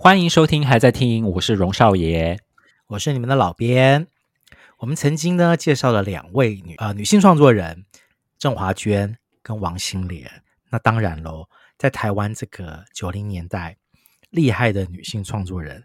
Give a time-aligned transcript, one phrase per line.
[0.00, 2.38] 欢迎收听，还在听，我是荣少爷，
[2.86, 4.06] 我是你们的老编。
[4.78, 7.84] 我们曾经呢介绍了两位女啊女性创作人
[8.38, 10.30] 郑华娟跟王心莲。
[10.70, 13.76] 那当然喽，在台湾这个九零年代，
[14.30, 15.82] 厉害的女性创作人。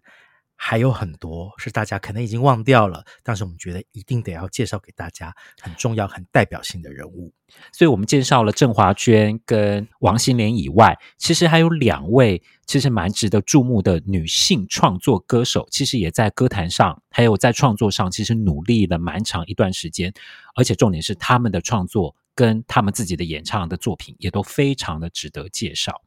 [0.55, 7.33] 还有很多是大家可能已经忘掉了，但是我们觉得一定得要介绍给大家，很重要、很代表性的人物。
[7.71, 20.13] 所以，我们介绍了郑华娟跟王心莲以外，其实还有两位其实蛮值得注目的女性创作歌手，其实也在歌坛上，还有在创作上，其实努力了蛮长一段时间。
[20.55, 26.01] 而且，重点是他们的创作跟他们自己的演唱的作品，也都非常的值得介绍。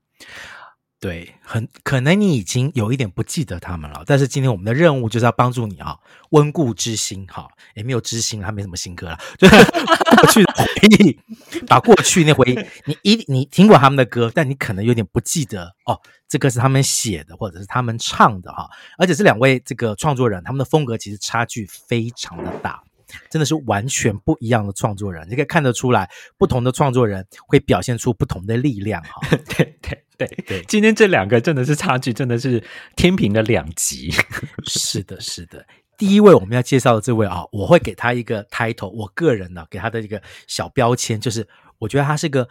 [0.99, 5.99] 对，很可能你已经有一点不记得他们了，但是今天我们的任务就是要帮助你啊，
[6.31, 7.27] 温故知新。
[7.27, 9.57] 哈，也没有知新，还没什么新歌了，就是
[10.17, 10.65] 过去的回
[11.05, 11.21] 忆，
[11.67, 18.67] 把过去那回忆，你一你听过他们的歌，但你可能有点不记得哦，这个是他们写的，或者是他们唱的哈。
[18.97, 22.83] 而且这两位这个创作人，他们的风格其实差距非常的大。
[23.31, 29.21] 真的是完全不一样的创作人，你可以看得出来，不同的创作人会表现出不同的力量哈。
[29.57, 32.63] 对对对 对，今天这两个真的是差距，真的是
[32.97, 34.11] 天平的两极。
[34.67, 35.67] 是的，是的。
[35.99, 41.47] 第一位我们要介绍的这位啊，我会给他一个 title，我个人呢给他的一个小标签，就是
[41.79, 42.49] 我觉得他是个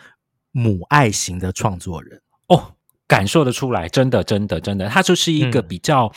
[0.51, 2.75] 母爱型的创作人哦，
[3.07, 6.11] 感受得出来，真的真的真的，他就是一个比较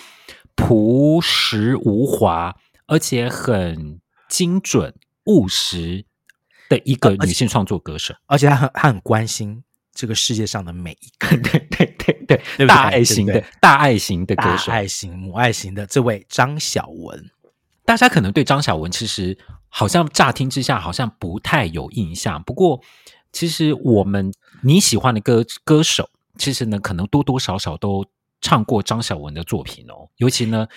[0.56, 4.00] 朴实无华，嗯、而且很。
[4.28, 6.04] 精准务实
[6.68, 9.64] 的一个女性创作歌手，而且她很她很关心
[9.98, 12.24] 这个世界上的每一个，对对对
[12.56, 17.28] 对，大爱型的大爱型的歌手，大爱型母爱型的这位张小文，
[17.84, 19.36] 大家可能对张小文其实
[19.68, 22.80] 好像乍听之下好像不太有印象，不过
[23.32, 24.32] 其实我们
[24.62, 28.06] 你喜欢的歌歌手，其实呢可能多多少少都
[28.40, 30.68] 唱过张小文的作品哦，尤其呢。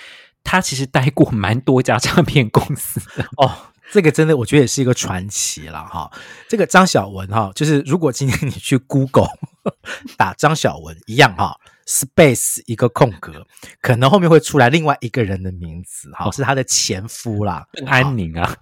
[0.44, 3.00] 他其实待过蛮多家唱片公司
[3.38, 3.56] 哦，
[3.92, 6.10] 这个真的我觉得也是一个传奇了哈。
[6.48, 9.28] 这个张小文哈，就是如果今天你去 Google
[10.18, 13.46] 打张小文一样哈，Space 一个空格，
[13.82, 18.56] 可能后面会出来另外一个人的名字哈，是他的前夫啦，邓安宁啊，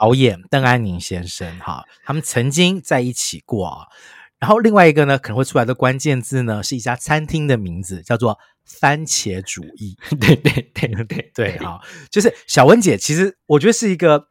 [0.00, 3.86] 导演邓安宁先生哈，他们曾经在一起过啊。
[4.38, 8.38] 然后另外一个呢，可能会出来的关键字呢，是一家餐厅的名字，叫做。
[8.78, 14.28] 番茄主义，对对对对对，好，就是小文姐，其实我觉得是一个，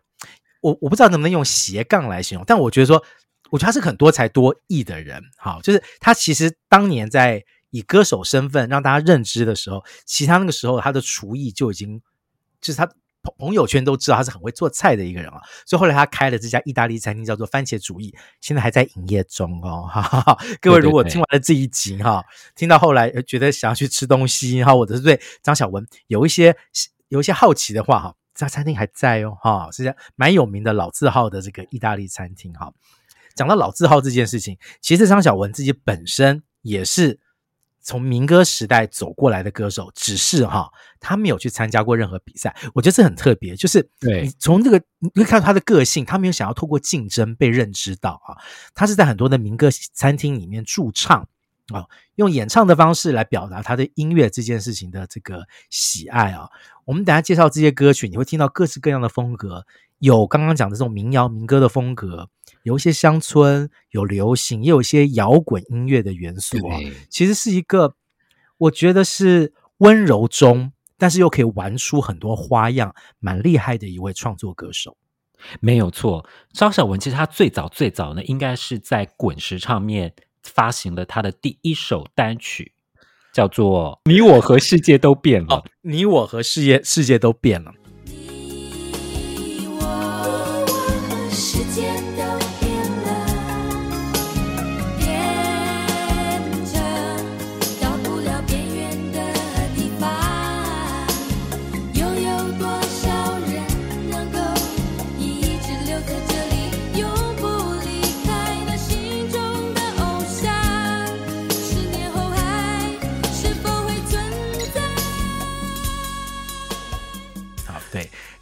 [0.61, 3.03] 我我不知道能不能用斜杠来形容，但我觉得说，
[3.49, 12.01] 我觉得他是很多才多艺的人，好，就是他其实当年在以歌手身份让大家认知的时候，其实他那个时候他的厨艺就已经，
[12.61, 12.89] 就是他。
[13.21, 19.85] 朋朋友圈都知道他是很会做菜的一个人啊，所以后来他开了这家意大利餐厅，叫做番茄主义，现在还在营业中哦。
[19.91, 22.23] 哈哈哈，各位如果听完了这一集哈，
[22.55, 26.55] 听到后来觉得想要去吃东西哈，或者是对张小文有一些
[27.09, 32.71] 有一些好奇的话哈，这家餐厅还在哦哈，是家蛮有名的老字号的这个意大利餐厅哈。
[33.35, 37.19] 讲到老字号这件事情，其实张小文自己本身也是。
[37.81, 40.69] 从民歌时代走过来的歌手，只是哈，
[40.99, 42.55] 他没有去参加过任何比赛。
[42.75, 48.35] 我觉得这很特别，就是对，从这个你会看到他的个性，他没有想要透过竞争被认知到啊。
[48.75, 51.27] 他是在很多的民歌餐厅里面驻唱
[51.73, 51.85] 啊，
[52.15, 56.49] 用演唱的方式来表达他对音乐这件事情的这个喜爱啊。
[56.85, 59.65] 我们等下介绍这些歌曲，你会听到各式各样的风格，
[59.99, 62.29] 有刚刚讲的这种民谣民歌的风格。
[62.63, 66.77] 有一些乡村，有流行，也有一些摇滚音乐的元素啊。
[67.09, 67.95] 其实是一个，
[68.57, 74.97] 我觉得是温柔中，但是又可以玩出很多花样，蛮厉害的一位创作歌手。
[75.61, 80.13] 没有错，张小文其实他最早最早呢，应该是在滚石唱片
[80.43, 82.73] 发行了他的第一首单曲，
[83.33, 85.47] 叫做《你我和世界都变了》。
[85.55, 87.73] 哦，你我和世界世界都变了。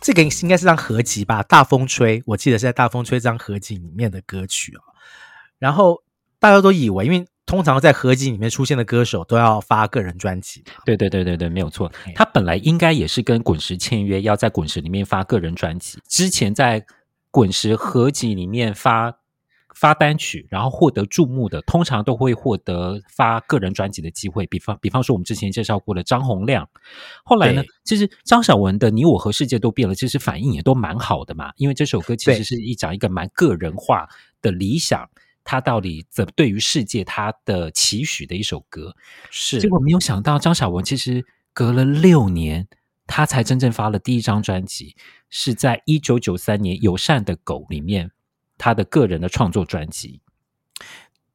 [0.07, 4.79] 这个应该是张合集吧，《大风吹》，我记得是在《大风吹》这张合集里面的歌曲哦。
[5.59, 6.01] 然后
[6.39, 10.63] 大家都以为，因为通常在合集里面出现的歌手都要发个人专辑。
[10.85, 11.91] 对对对对对，没有错。
[12.15, 15.99] 他本来应该也是跟滚石签约，要在滚石里面发个人专辑。
[16.07, 16.85] 之前在
[17.29, 19.13] 滚石合集里面发
[19.79, 24.47] 发单曲，然后获得注目的，通常都会获得发个人专辑的机会。
[24.47, 26.67] 比方，比方说我们之前介绍过的张洪量，
[27.23, 31.51] 后来呢，其实张小文的《你我和世界都变了》，其实反应也都蛮好的嘛。
[31.57, 34.07] 因为这首歌其实是一讲一个蛮个人化
[34.41, 35.07] 的理想，
[35.43, 38.95] 他到底怎么对于世界他的期许的一首歌。
[39.29, 42.67] 是，结果没有想到张小文其实隔了六年。
[43.09, 44.93] 他才真正发了第一张专辑，
[45.29, 48.11] 是在一九九三年《友善的狗》里面，
[48.57, 50.21] 他的个人的创作专辑。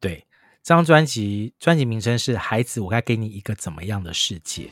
[0.01, 0.27] 对，
[0.63, 4.65] 这张专辑专辑名称是《孩子，我该给你一个怎么样的世界》。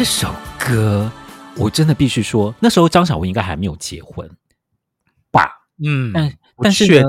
[0.00, 1.12] 这首歌
[1.58, 4.26] 我真的必须说，那时候张小文应该还没有结婚
[5.30, 5.46] 吧？
[5.84, 7.06] 嗯，但但是呢，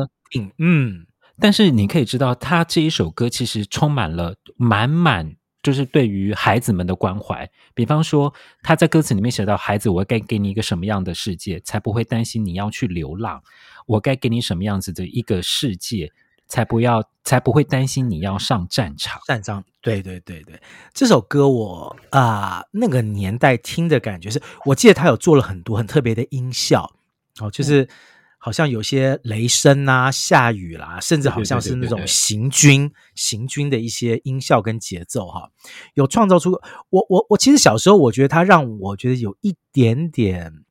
[0.57, 1.05] 嗯，
[1.39, 7.49] 但是你可以知道，他这一首歌其实充满了满满，就是对于孩子们的关怀。
[7.73, 13.41] 比方说，他在歌词里面写到：“孩子，我该给你一个什么样的世界，才不会担心你要去流浪？
[13.87, 16.11] 我该给你什么样子的一个世界？”
[16.51, 19.21] 才不要，才不会担心你要上战场。
[19.25, 20.61] 战场，对对对对，
[20.93, 26.91] 这首歌我啊、呃，那个年代听的感觉是，我记得他有做了很多很特别的音效，
[27.39, 27.87] 哦，就是
[28.37, 35.49] 好像有些雷声啊、下雨啦，甚至好像是那种行军、行军的一些音效跟节奏哈，
[35.93, 36.51] 有创造出
[36.89, 40.65] 我我我其实小时候我觉得他让我觉得有一点点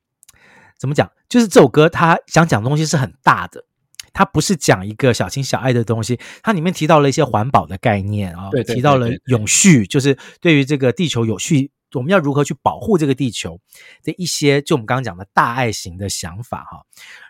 [0.79, 3.65] 怎么讲，就是这首歌他想讲的东西是很大的。
[4.13, 13.61] 它不是讲一个小情小爱的东西，它里面提到了一些环保的概念啊，提到了永续，就是对于这个地球有序，我们要如何去保护这个地球
[14.03, 16.83] 的一些，就我们刚刚讲的大爱型的想法哈。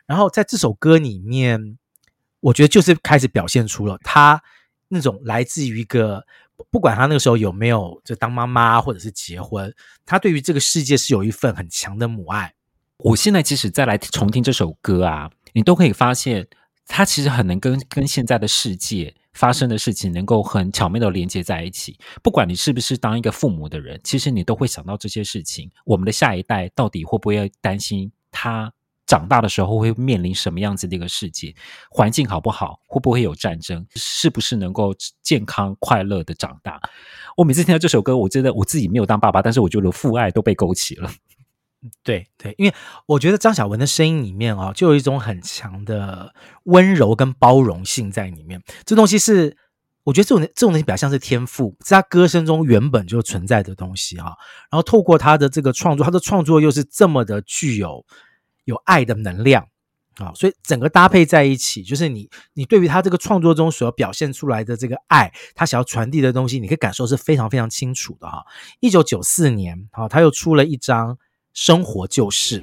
[0.06, 1.78] 然后在这首歌里面，
[2.40, 4.42] 我觉得就是开始表现出了他
[4.88, 6.24] 那种来自于一个，
[6.70, 9.74] 不管他那个时候有没有就当妈妈或者是结婚，
[10.04, 12.54] 他对于这个世界是有一份很强的母爱。
[12.98, 16.46] 我现在即使再来重听这首歌啊，你都可以发现。
[16.92, 21.96] 它其实很能跟跟现在的世界发生的事情能够很巧妙的连接在一起。
[22.20, 25.70] 不管你是不是当一个父母的人，其实你都会想到这些事情。
[25.86, 28.70] 我们的下一代到底会不会担心他
[29.06, 31.54] 长大的时候会面临什么样子的一个世界？
[31.90, 32.80] 环境好不好？
[32.86, 33.86] 会不会有战争？
[33.94, 36.80] 是不是能够健康快乐的长大？
[37.36, 41.08] 我每次听到这首歌，我觉得我自己没有当爸爸，但是我觉得父爱都被勾起了。
[42.02, 42.74] 对对，因为
[43.06, 46.34] 我觉得张小文的声音里面啊，就有一种很强的
[46.64, 48.62] 温柔跟包容性在里面。
[48.84, 49.56] 这东西是
[50.04, 54.26] 我觉得这种这种东西比较像是天赋，在他歌声中原本就存在的东西啊。
[54.70, 58.04] 然后透过他的这个创作，他的创作又是这么的具有
[58.66, 59.66] 有爱的能量
[60.16, 68.44] 啊，所以整个搭配在一起，就是你你对于他这个创作中所表现出来的这个爱，他想要传递的东西，你可以感受是非常非常清楚的哈。
[68.80, 71.16] 一九九四年啊，他又出了一张。
[71.52, 72.62] 生活就是。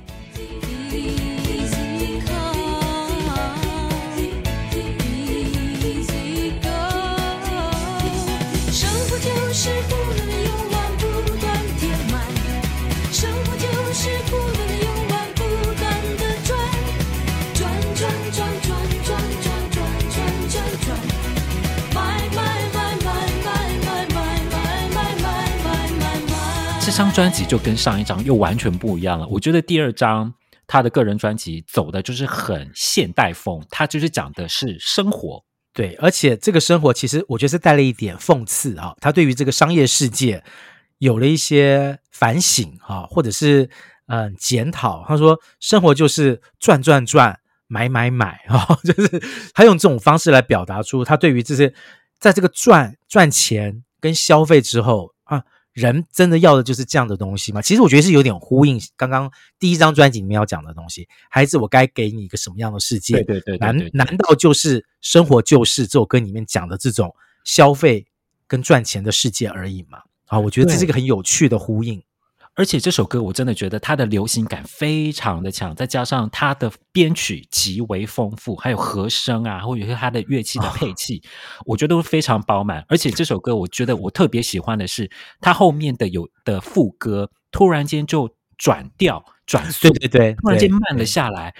[26.97, 29.27] 张专辑就跟上一张又完全不一样了。
[29.27, 30.33] 我觉得第二张
[30.65, 35.43] 他的个人专辑走的就是很现代风，他就是讲的是生活。
[35.73, 38.95] 对，而且这个生活其实我觉得是带了一点讽刺啊。
[38.99, 40.43] 他对于这个商业世界
[40.97, 43.69] 有了一些反省啊，或者是
[44.07, 45.05] 嗯检讨。
[45.07, 49.21] 他说：“生活就是赚赚赚，买买买啊，就是
[49.53, 51.71] 他用这种方式来表达出他对于这些
[52.19, 55.41] 在这个赚赚钱。”跟消费之后啊，
[55.77, 57.61] 人真的要的就是这样的东西吗？
[57.61, 61.07] 其实我觉得是有点呼应刚刚第一张专辑里面要讲的东西。
[61.29, 63.13] 孩子，我该给你一个什么样的世界？
[63.17, 68.07] 对对对，对，对，对，难难道就是生活就是这首歌里面讲的这种消费
[68.47, 69.99] 跟赚钱的世界而已吗？
[70.25, 72.01] 啊，我觉得这是一个很有趣的呼应。
[72.57, 81.21] 而且这首歌我真的觉得它的流行感非常的强，再加上它的编曲极为丰富，还有和声啊，或者是它的乐器的配器，
[81.59, 82.83] 哦、我觉得都非常饱满。
[82.89, 85.07] 而且这首歌我觉得我特别喜欢的是，
[85.39, 91.53] 它后面的有的副歌突然间就转调转速，对对对，突然间慢了下来。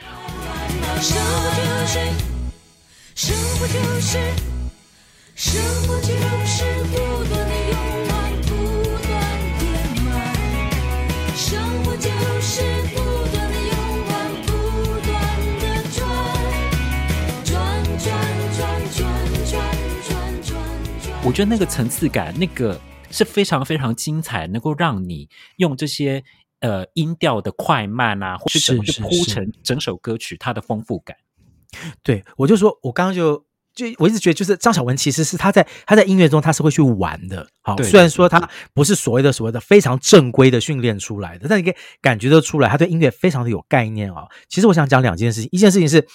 [21.24, 22.80] 我觉得那个层次感，那个
[23.12, 26.24] 是非常非常精彩，能够让你用这些
[26.62, 31.18] 呃音调的快慢啊，或是怎么去铺成整首歌曲它的丰富感。
[32.02, 33.46] 对，我就说，我刚刚就
[33.78, 37.48] 就我一直觉得，就是张小文其实是他在他在音乐中他是会去玩的。
[37.62, 44.26] 好，虽然说他不是所谓的所谓的非常正规的训练出来的，但你可以感觉得出来，他对音乐非常的有概念啊。
[44.50, 46.06] 其实我想讲两件事情，一件事情是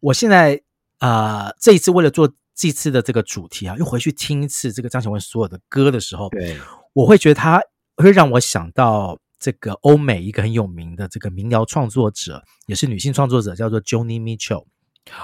[0.00, 0.62] 我现在
[1.00, 2.32] 啊、呃、这一次为了做。
[2.52, 6.58] 这次的这个主题啊，又回去听一次这个张小文所有的歌的时候，对，
[6.92, 7.58] 我会觉得他
[7.96, 14.66] 会让我想到这个欧美一个很有名的这个民谣创作者，也是女性创作者，叫做 Joni Mitchell。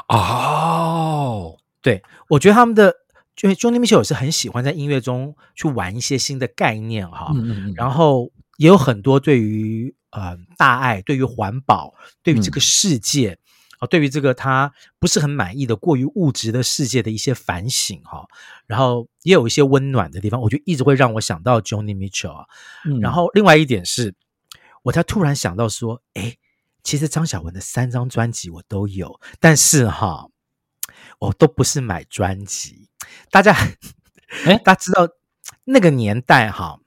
[0.09, 2.93] 哦，对，我觉得他们的，
[3.43, 13.31] 因为 Joni Mitchell 也是很喜欢在音乐中去玩一些新的概念哈，嗯嗯嗯，然后也有很多对于呃大爱、对于环保、对于这个世界。
[13.31, 13.39] 嗯
[13.79, 18.27] 啊，对于这个他不是很满意的过于物质的世界的一些反省哈，
[18.67, 22.47] 然后也有一些温暖的地方，我觉得一直会让我想到 Johnny Mitchell 啊。
[22.87, 24.15] 嗯，然后另外一点是，
[24.83, 26.39] 我才突然想到说，诶，
[26.83, 30.27] 其实张小文的三张专辑我都有，但是哈，
[31.19, 32.89] 我都不是买专辑。
[33.31, 33.55] 大家，
[34.45, 35.09] 哎，大家知道
[35.65, 36.81] 那个年代哈。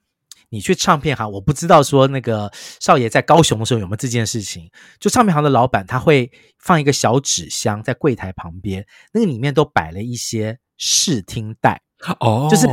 [0.52, 4.68] 你去唱片行，我不知道说那个少爷在高雄的时候有没有这件事情。
[4.98, 11.80] 就唱片行的老板他会放一个小纸箱在柜台旁边，那个里面都摆了一些试听带
[12.18, 12.66] 哦，就是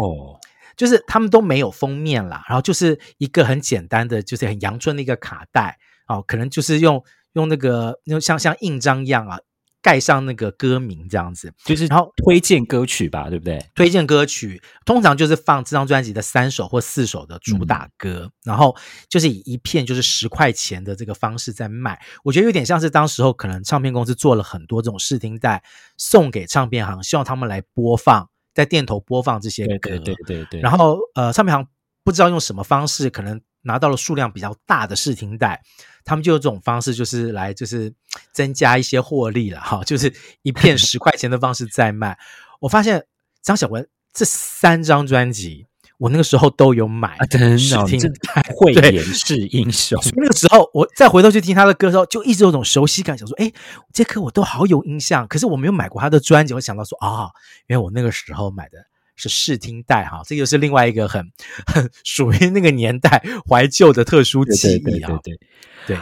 [0.75, 9.37] 就是他们都没有封面啦，然后就是一个很简单的，就是很阳春的一个卡带哦，可能就是用用那个用像像印章一样啊。
[9.87, 13.65] 盖上那个歌名这样子，就是然后推荐歌曲吧，对不对？
[13.73, 18.75] 推荐歌曲通常就是放这张专辑的三首或四首的主打歌，嗯、然后
[19.07, 21.97] 就是以一片就是十块钱的这个方式在卖。
[22.25, 25.63] 我觉得有点像是当时候可能唱片公司做了很多这种试听带
[25.97, 29.91] 送给唱片行，希望他们来播放，在店头播放这些歌。
[29.91, 30.59] 对对对对对。
[30.59, 31.65] 然后呃，唱片行
[32.03, 35.61] 不知道用什么方式，可能拿到了数量比较大的试听带。
[36.03, 37.93] 他们就有这种方式，就是来就是
[38.31, 42.17] 增加一些获利了哈，就是一片十块钱的方式在卖。
[42.61, 43.05] 我发现
[43.41, 48.19] 张小文这三张专辑，我那个时候都有买，啊、真的，听真的
[48.55, 50.01] 慧眼识英雄。
[50.15, 53.51] 那个时候，我再回头去听他的歌的时候，就一直有种熟悉感，想说，哎，
[53.93, 55.27] 这歌我都好有印象。
[55.27, 57.31] 可是我没有买过他的专辑，我想到说，啊、哦，
[57.67, 58.77] 因为我那个时候买的
[59.17, 61.29] 是试听带哈，这又是另外一个很
[61.65, 65.35] 很属于那个年代怀旧的特殊记忆啊，对。
[65.35, 65.99] 对对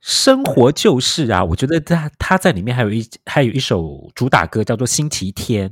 [0.00, 5.70] 生活就是啊，我觉得他他在里面还有一还有一首主打歌叫做《星期天》，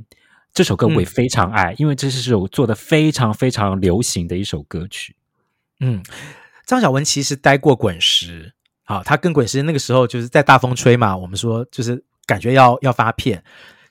[0.51, 5.15] 这首歌我也非常爱，嗯、因为这是首做的非常非常流行的一首歌曲。
[5.81, 6.01] 嗯，
[6.65, 13.43] 张小文其实待过滚石，好，他跟滚石那个时候就是在大风吹嘛，我们说就是感觉要要发片，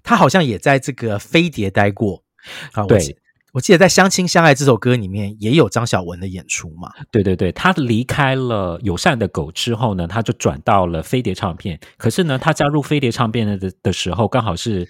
[0.03, 2.22] 他好像也在这个飞碟待过，
[2.73, 2.99] 啊，对。
[3.53, 6.91] 我记得在《相亲相爱》这首歌里面也有张小文的演出嘛？
[7.11, 11.79] 对对对，他离开了友善的狗之后呢，他就转到了飞碟唱片。
[11.99, 14.89] 可是呢，他加入飞碟唱片的的时候，刚好是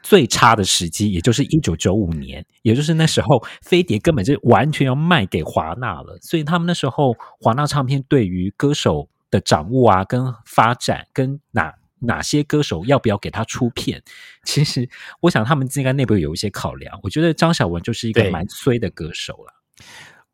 [0.00, 6.16] 最差的时机，也就是一九九五年，也就是那时候飞碟根本就完全要卖给华纳了。
[6.22, 11.74] 所以他们那时候华纳唱片对于歌手的掌握啊，跟发展，跟哪。
[12.06, 14.02] 哪些歌手要不要给他出片？
[14.44, 14.88] 其实
[15.20, 16.98] 我想他们应该内部有一些考量。
[17.02, 19.52] 我觉得张小文就是一个蛮衰的歌手了。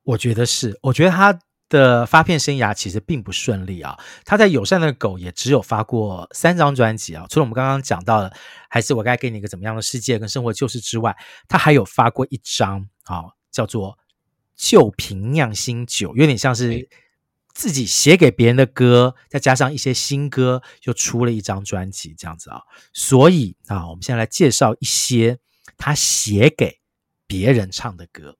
[0.02, 3.98] 我觉得是，我觉得他的发片生涯其实并不顺利啊。
[4.24, 8.32] 他在友善的狗也只有发过三张专辑啊，除了我们刚刚讲到的，
[8.68, 11.16] 还是我该给你一个怎么样的世界跟生活就是之外，
[11.48, 13.98] 他还有发过一张啊，叫做
[14.56, 16.88] 旧瓶酿新酒，有点像是。
[17.60, 22.62] 自己写给别人的歌，再加上一些新歌，又出了一张专辑，这样子啊。
[22.94, 25.36] 所以啊，我们现在来介绍一些
[25.76, 26.78] 他写给
[27.26, 28.38] 别人唱的歌。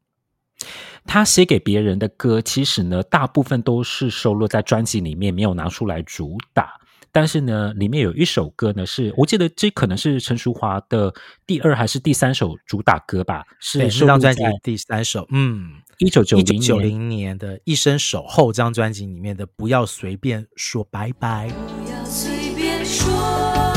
[1.05, 6.81] 他写给别人的歌，其实呢，大部分都是收录在专辑里面，没有拿出来主打。
[7.13, 11.13] 但是呢，里面有一首歌呢，是我记得这可能是陈淑樺的
[11.45, 13.45] 第二还是第三首主打歌吧？
[13.59, 15.27] 是这张专辑第三首。
[15.31, 16.39] 嗯，一九九
[16.79, 21.49] 零年的《一生守候》这张专辑里面的《不要随便说拜拜》。
[21.51, 23.70] 不要随便说。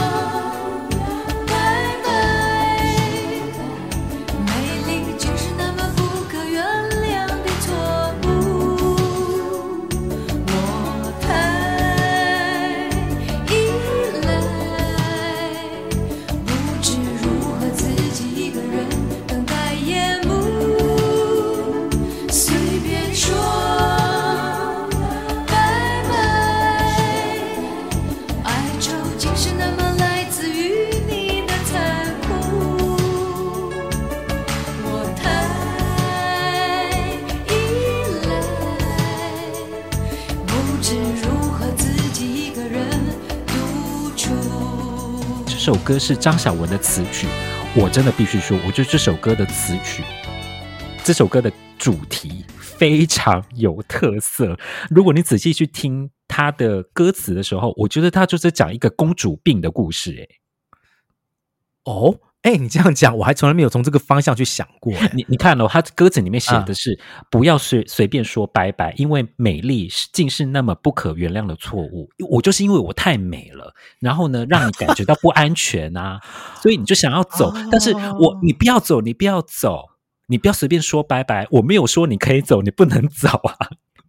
[45.64, 47.26] 首歌是张小文的词曲，
[47.74, 50.04] 我真的必须说，我觉得这首歌的词曲，
[51.06, 54.60] 这首歌的主题非常有特色。
[54.90, 60.14] 如果你仔细去听他的歌词的时候，我觉得他就是讲一个公主病的故事。
[60.20, 60.28] 哎，
[61.86, 62.20] 哦。
[62.44, 64.94] 哎、欸，你这样讲，我还从来没有从这个方向去想过。
[65.16, 72.10] 你你看哦，他歌词里面写的是、啊、不要随随便说拜拜，因为美丽是竟是那么不可原谅的错误。
[72.30, 76.20] 我就是因为我太美了，然后呢，让你感觉到不安全啊，
[76.62, 77.50] 所以你就想要走。
[77.50, 79.92] 啊、但是我你不要走，你不要走，
[80.28, 81.48] 你不要随便说拜拜。
[81.50, 83.56] 我没有说你可以走，你不能走啊。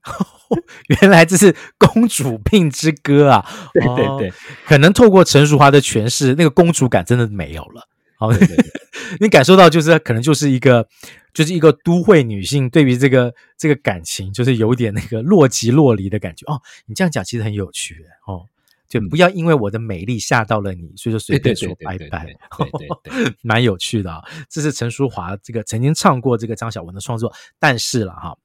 [1.01, 3.47] 原来这是公主病之歌啊！
[3.73, 4.33] 对对对，
[4.67, 7.89] 可能透过陈淑华的诠释，那个公主感真的没有了。
[8.17, 8.31] 好，
[9.21, 10.89] 你感受到就是可能就是一个，
[11.33, 16.61] 就是一个都会女性对于这个这个感情，就是有点那个若即若离的感觉哦。
[16.87, 18.47] 你这样讲其实很有趣哦，
[18.89, 22.25] 就不要因为我的美丽吓到了你，所以说随便说拜拜，
[22.59, 22.89] 对对
[23.25, 24.23] 对，蛮有趣的啊。
[24.49, 28.37] 这是陈淑华这个曾经唱过这个张小文的创作，但是了哈，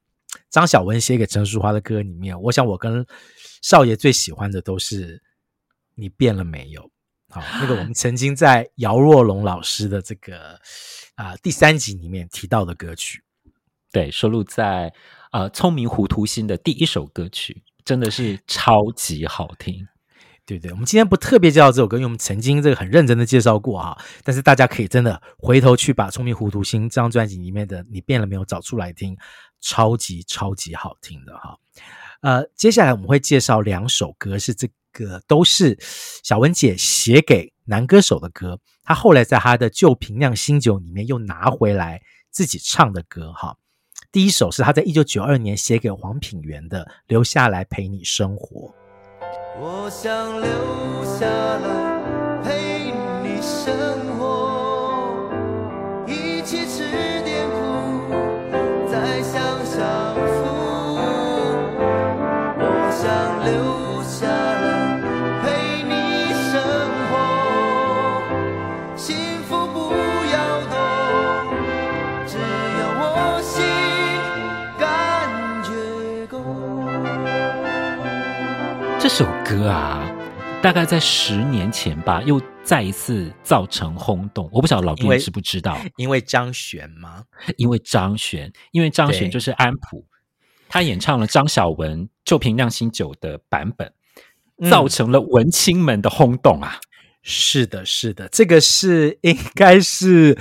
[0.50, 3.06] 张小文写给陈淑华的歌里面，我想我跟
[3.62, 5.22] 少爷最喜欢的都是
[5.94, 6.90] 你变了没有。
[7.30, 10.58] 好，那个我们曾经在姚若龙老师的这个
[11.14, 13.22] 啊、呃、第三集里面提到的歌曲，
[13.92, 14.92] 对，收录在
[15.30, 19.86] 呃《聪明糊涂心》的第一首歌曲，真的是超级好听，
[20.44, 20.72] 对对。
[20.72, 29.16] 我们今天不特别介绍这首歌，因为我们曾经这个很认真的介绍过哈，但是大家可以真的回头去把《聪明糊涂心》这张专辑里面的《你变了没有》找出来听，
[29.60, 31.56] 超级超级好听的哈。
[32.22, 35.78] 呃，接下来我们会介绍两首歌，是这歌都是
[36.22, 43.56] 小文姐写给男歌手的歌，她后来在她的旧瓶酿新酒里面又拿回来自己唱的歌哈。
[44.12, 48.68] 第一首是她在一九九二年写给黄品源的《留下来陪你生活》。
[49.60, 50.48] 我想留
[51.04, 53.99] 下来陪你生
[79.20, 80.10] 首歌啊，
[80.62, 84.48] 大概在十年前吧，又再一次造成轰动。
[84.50, 85.78] 我不晓得老编知不知道？
[85.98, 87.24] 因为张悬吗？
[87.58, 90.06] 因为张悬，因为张悬就是安普，
[90.70, 93.92] 他演唱了张小文《旧瓶酿新酒》的版本，
[94.70, 96.80] 造成了文青们的轰动啊！
[97.22, 100.38] 是的，是的，这个是应该是，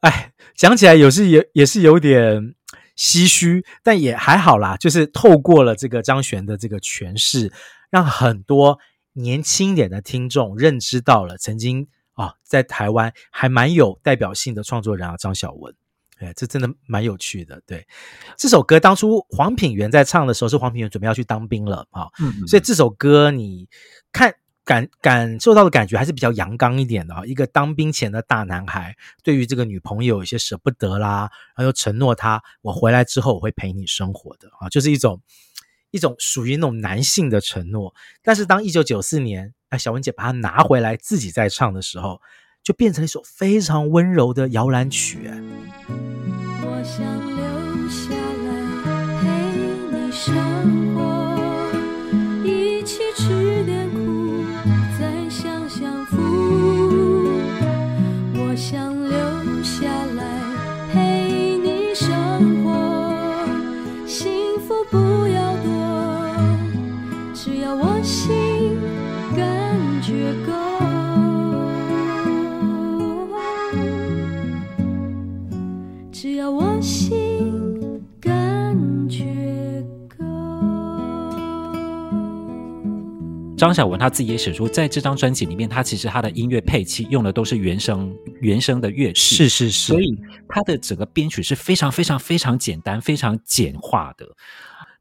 [0.00, 2.54] 哎，讲起来有是也也是有点
[2.94, 7.50] 唏嘘，但也还好啦，就是透过了这个张悬的这个诠释。
[7.92, 8.78] 让很多
[9.12, 15.74] 年轻点的听众认知到了曾经啊，在台湾还蛮有代表性的创作人啊，张小文，
[16.16, 17.60] 哎，这真的蛮有趣的。
[17.66, 17.86] 对，
[18.38, 22.08] 这首歌当初黄品源在唱的时候，是黄品源准备要去当兵了啊，
[22.46, 23.68] 所以这首歌你
[24.10, 27.26] 看感感受到的感觉还是比较阳刚一点的啊。
[27.26, 35.20] 一个当兵前的大男孩，对于这个女朋友有些舍不得啦，然后又承诺他，我回来之后我会陪你生活的啊，就是一种。
[35.92, 42.20] 一种属于那种男性的承诺，但是当一九九四年，哎，小文姐把它拿回来自己在唱的时候，
[42.62, 45.30] 就变成一首非常温柔的摇篮曲。
[46.64, 48.50] 我想留下来
[49.20, 49.26] 陪
[49.96, 50.81] 你生
[83.62, 94.26] 张小文他自己也写出，在这张专辑里面，他其实他的音乐配器用的都是原声原声的乐器，是是是，所以他的整个编曲是非常非常非常简单、非常简化的。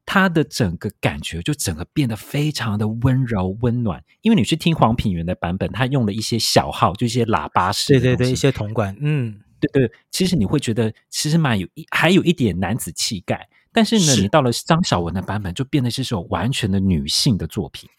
[0.05, 14.21] 他的整个感觉就整个变得非常的温柔温暖，因为你去听黄品源的版本，他用了一些小号，就一些喇叭式，对对对，一些铜管，嗯，对对，其实你会觉得其实蛮有一还有一点男子气概，但是呢，是。
[14.21, 17.89] 你到了张小文的版本，就变得是种完全的女性的作品。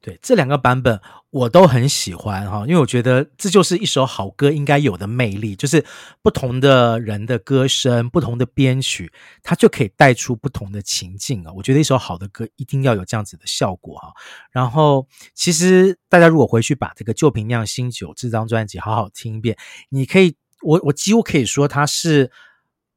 [0.00, 5.84] 对，这两个版本我都很喜欢哈，因为我觉得这就是一首好歌应该有的魅力，就是
[6.22, 11.52] 不同的人的歌声、不同的编曲，它就可以带出不同的情境啊。
[11.52, 14.12] 我觉得一首好的歌一定要有这样子的效果哈。
[14.52, 19.56] 然后，其实大家如果回去把这个《旧瓶酿新酒》这张专辑好好听一遍，
[19.88, 22.30] 你可以，我我几乎可以说它是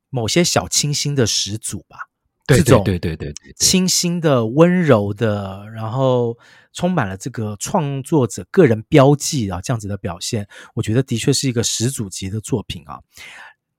[0.10, 2.09] 某些小清新的始祖吧。
[2.58, 6.38] 这种对对对对，清新的、温柔的，然后
[6.74, 13.00] 充满了这个创作者个人标记啊，这样子的表现，我觉得的确是一个始祖级的作品啊。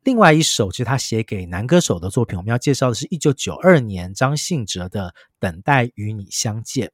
[0.05, 6.89] 另外一首，其实他写给男歌手的作品，我们要介绍的是一九九二年张信哲的《等待与你相见》。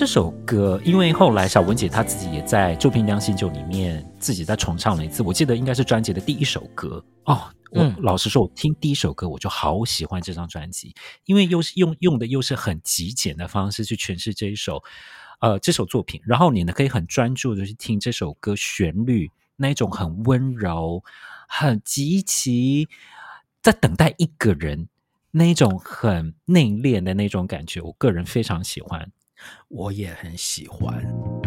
[0.00, 7.38] 这首歌，因为后来小文姐她自己也在《旧瓶酿新酒》里面自己再重唱了一次，我记得应该是专辑的第一首歌哦。
[7.70, 10.94] 我、嗯、老实说，我听第一首歌我就好喜欢这张专辑，
[11.26, 14.82] 因为又是用用的又是很极简的方式去诠释这一首
[15.40, 21.04] 呃这首作品，然后你呢可以很专注的去听这首歌旋律那一种很温柔、
[21.46, 22.88] 很极其
[23.60, 24.88] 在等待一个人
[25.30, 29.12] 那一种很内敛的那种感觉，我个人非常喜欢。
[29.68, 31.39] 我也很喜欢。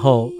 [0.00, 0.32] 后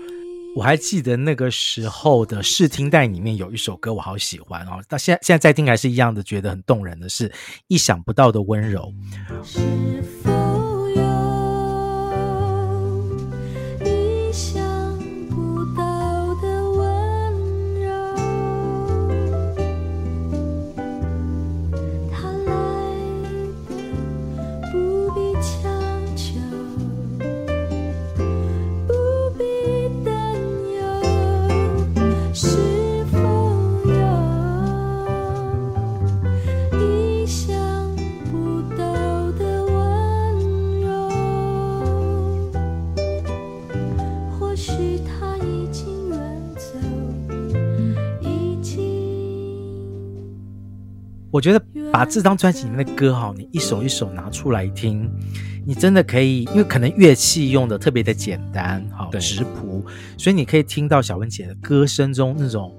[0.57, 7.31] 我还记得那个时候的试听带里面有一首歌我好喜欢哦，到现在现在再听还是一样的觉得很动人的是
[7.69, 8.93] 意想不到的温柔。
[51.41, 55.11] 我觉得把这张专辑里面的歌哈，你一首一首拿出来听，
[55.65, 59.83] 你真的可以，因为可能乐器用的特别的简单，好直朴，
[60.19, 62.77] 所以你可以听到小文姐的歌声中那种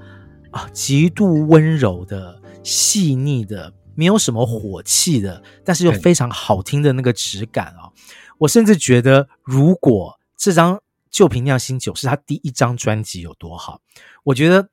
[0.52, 7.90] 啊极度温柔的、细腻的，没有什么火气的，但是又非常好听的那个质感啊！
[8.38, 10.76] 我甚至觉得，如果这张
[11.10, 13.82] 《旧瓶酿新酒》是他第一张专辑有多好，
[14.26, 14.70] 我觉得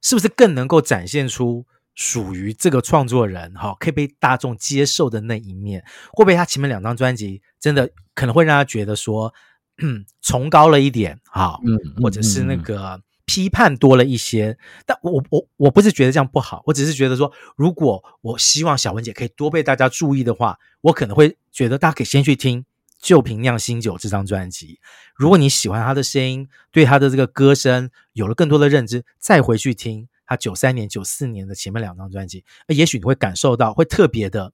[0.00, 1.66] 是不是更能够展现出？
[1.94, 9.32] 属于这个创作人哈，可以被大众接受的那一面，会不会他前面两张专辑真的可能会让他觉得说，
[9.78, 14.58] 嗯， 崇高了一点哈，嗯，或者是那个批判多了一些。
[14.84, 22.62] 但我我我不是觉得这样不好，我只是觉得说，如果我希望小文姐可以多被大家注意的话，我可能会觉得大家可以先去听
[23.00, 24.80] 《旧瓶酿新酒这张专辑。
[25.14, 34.52] 如果你喜欢他的声音，对他的这个歌声有了更多的认知，再回去听他九三年、九四年的前面两张专辑，也许你会感受到，会特别的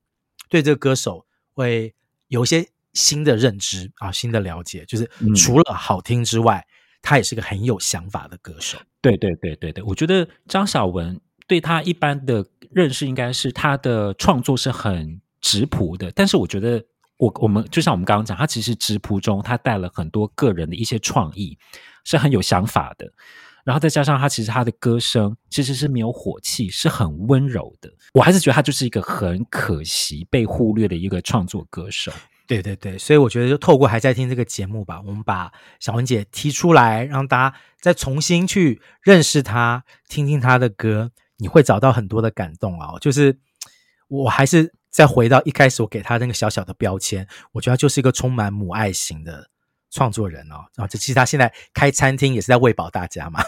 [0.48, 1.94] 对这个歌手会
[2.28, 4.84] 有一些新的认知啊，新的了解。
[4.86, 6.68] 就是除了好听之外，嗯、
[7.02, 8.78] 他也是个很有想法的歌手。
[9.00, 16.84] 对对对对对，我觉得张小文对他一般的认识应该是他的创作是很直朴的，但是我觉得。
[17.20, 21.58] 我我们就像我们刚刚讲，他其实直朴中，他带了很多个人的一些创意，
[22.02, 23.12] 是很有想法的。
[23.70, 27.88] 然后再加上他其实他的歌声其实是没有火气，是很温柔的。
[28.14, 32.10] 我还是觉得他就是一个很可惜被忽略的一个创作歌手。
[32.48, 42.98] 对对对，所以我觉得就透过还在听这个节目吧，我们把小文姐提出来，让大家再重新去认识他，听听他的歌，你会找到很多的感动啊。
[43.00, 43.38] 就是
[44.08, 44.74] 我还是。
[44.92, 49.48] 再回到一开始我给他那个小小的标签，我觉得她就是一个充满母爱型的
[49.90, 50.64] 创作人哦。
[50.76, 53.42] 啊这其实他现在开餐厅也是在喂饱大家嘛。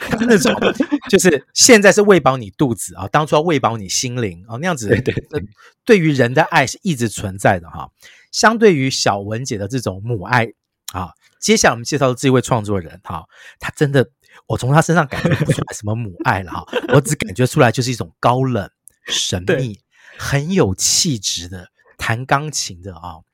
[0.00, 0.54] 他那种
[1.08, 4.88] 就是现在是喂饱你肚子啊，当初要喂饱你心灵啊，那样子。
[4.88, 5.42] 对对对，
[5.84, 7.90] 对于人的爱是一直存在的哈。
[8.32, 10.46] 相对于小文姐的这种母爱
[10.92, 13.24] 啊，接下来我们介绍的这一位创作人哈，
[13.58, 14.08] 他真的
[14.46, 18.70] 我从他身上感觉不出来什么母爱了哈，我只感觉出来就是一种高冷。
[19.08, 19.78] 神秘、
[20.18, 23.24] 很有气质的弹钢琴的啊、哦，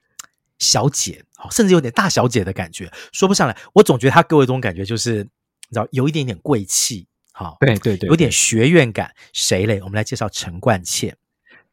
[0.62, 3.56] 小姐，甚至有点大小姐的感觉，说不上来。
[3.74, 9.12] 我总觉得她给我一种感觉，就是你知道，有一点点贵气，好，对对对，有点学院感。
[9.32, 9.80] 谁嘞？
[9.82, 11.16] 我们来介绍陈冠茜。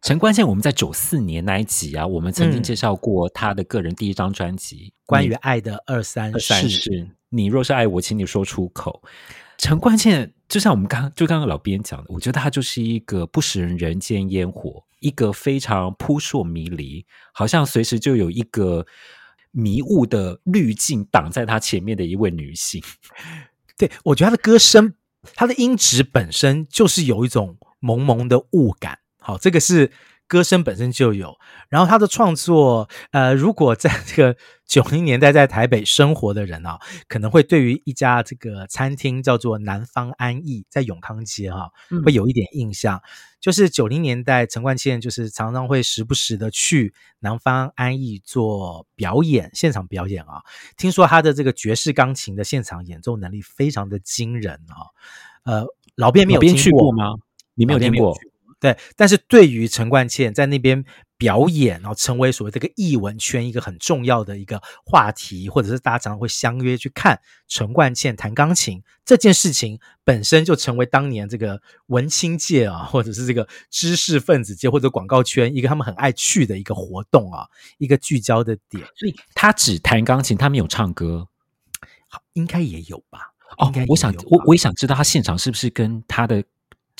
[0.02, 9.04] 陈冠茜，我们在九四年那一集啊，我们曾经介绍过她的个人第一张专辑《关于爱的二三事》，是你若是爱我，请你说出口。
[9.58, 18.86] 陈冠茜就像我们刚就刚刚老编讲的，我觉得她就是一个不食人人间烟火，一个非常扑朔迷离，好像随时就有一个
[19.52, 22.84] 迷雾的滤镜挡在他前面的一位女性。
[23.78, 24.94] 对，我觉得她的歌声，
[25.36, 29.00] 她的音质本身就是有一种蒙蒙的雾感。
[29.20, 29.92] 好，这个是。
[30.30, 31.36] 歌声本身就有，
[31.70, 41.70] 然后他的创作，呃，如果在这个 九零年代在台北生活的人啊，可能会对于一家这个餐厅叫做南方安逸，在永康街哈、啊，
[42.06, 42.98] 会有一点印象。
[42.98, 43.02] 嗯、
[43.42, 50.44] 就是九零年代陈冠希就是常常会时不时的去南方安逸做表演，现场表演啊。
[50.78, 54.94] 听说他的这个爵士钢琴的现场演奏能力非常的惊人啊。
[55.44, 55.66] 呃，
[55.96, 57.16] 老边没有听过，去过吗？
[57.56, 58.16] 你没有听过？
[58.60, 60.84] 对，但是对于陈冠茜在那边
[61.18, 78.86] 表演，然后成为所谓这个艺文圈一个很重要的一个话题，或者是大家常常会相约去看陈冠茜弹钢琴这件事情，本身就成为当年这个文青界啊，或者是这个知识分子界或者广告圈一个他们很爱去的一个活动啊，一个聚焦的点。
[78.98, 81.30] 所以他只弹钢琴，他没有唱歌，
[82.10, 83.32] 好，应该也有吧？
[83.58, 86.44] 哦，我想我我也想知道他现场是不是跟他的。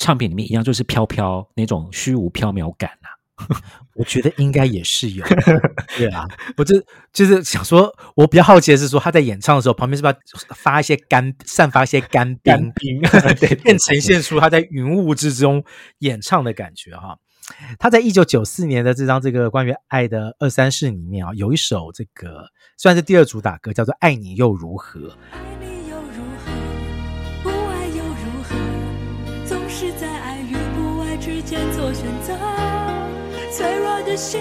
[0.00, 3.12] 唱片里面一样，就是飘飘那种虚无缥缈感啊，
[3.94, 5.22] 我觉得应该也是有。
[5.98, 6.82] 对啊，我就
[7.12, 10.14] 就是想说，我比较好奇的是说，他在演唱的时候，旁边是不是
[10.48, 13.02] 要发一些干，散发一些干冰，干冰
[13.38, 15.62] 对，便呈现出他在云雾之中
[15.98, 17.18] 演唱的感觉哈。
[17.78, 22.46] 他在一九九四年的这张这个关于爱的二三事里面啊，有一首这个
[22.78, 25.00] 算是第二主打歌，叫做《爱你又如何》。
[31.72, 32.36] 做选择
[33.52, 34.40] 脆弱的心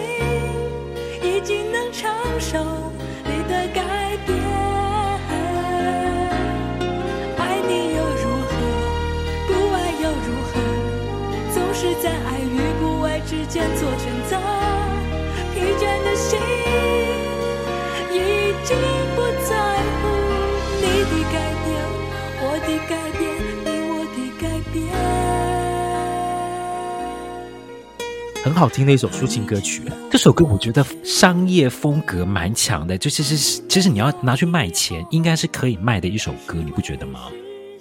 [28.50, 37.30] 很好听的一首抒情歌曲，这首歌我觉得商业风格蛮强的，就其实其实你要拿去卖钱，应该是可以卖的一首歌，你不觉得吗？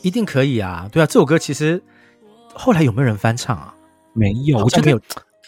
[0.02, 1.82] 一定可以啊，对啊，这首歌其实
[2.52, 3.74] 后来有没有人翻唱啊？
[4.12, 4.98] 没有，我觉得没有，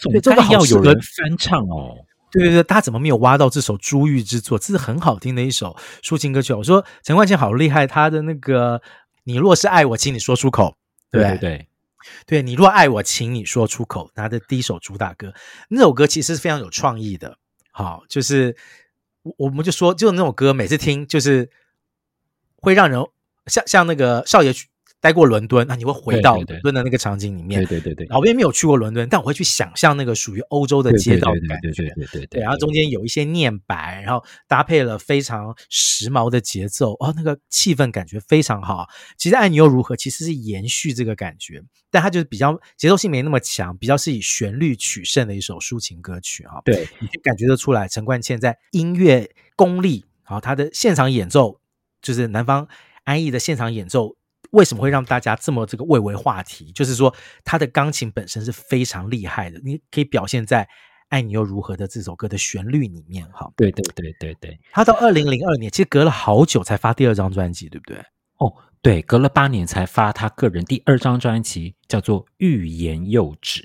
[0.09, 1.93] 对，这个要有人翻唱哦。
[2.31, 4.57] 对对对，大家怎么没有挖到这首珠玉之作？
[4.57, 6.51] 这是很好听的一首抒情歌曲。
[6.51, 8.81] 我说陈冠希好厉害，他的那个
[9.25, 10.75] 你若是爱我，请你说出口，
[11.11, 11.37] 对对对。
[11.37, 11.67] 对，
[12.25, 14.11] 对你若爱我，请你说出口。
[14.15, 15.33] 他的第一首主打歌，
[15.69, 17.37] 那首歌其实是非常有创意的。
[17.71, 18.55] 好，就是
[19.37, 21.49] 我们就说，就那首歌，每次听就是
[22.57, 22.99] 会让人
[23.47, 24.53] 像像那个少爷
[25.01, 27.65] 待过伦敦，那你会回到伦敦的那个场景里面。
[27.65, 31.71] 对对对对，老边没有去过伦敦，但我会去想象那个属于欧洲的街道的感觉。
[31.71, 38.87] 对对对对对，然后中间有一些念白，然后搭配了非常时髦的节奏，哦，那个气氛感觉非常好。
[39.17, 46.61] 其实《爱你又如何》其实是延续这个感觉，但它就是比较节奏性没那么强，比较是以旋律取胜的一首抒情歌曲哈。
[46.63, 51.59] 对，你就感觉得出来，陈冠蒨在音乐功力，好，他的现场演奏
[52.03, 52.67] 就是南方
[53.03, 54.15] 安逸的现场演奏。
[54.51, 56.71] 为什么会让大家这么这个蔚为话题？
[56.71, 60.63] 就是说，他的钢琴本身是非常厉害的，你可以表现在
[61.09, 63.25] 《爱你又如何》的这首歌的旋律里面。
[63.31, 64.59] 哈，对对对对对。
[64.71, 67.97] 他到二零零二年，其实隔了好久才发第二张专辑，对不对？
[68.37, 73.61] 哦，对，隔了八年才发他个人第二张专辑，叫做《欲言又止》。